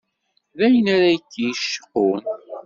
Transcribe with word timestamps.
D 0.57 0.59
ayen 0.65 0.87
ara 0.95 1.09
k-yecqun? 1.31 2.21